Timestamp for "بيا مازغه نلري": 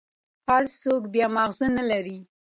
1.13-2.19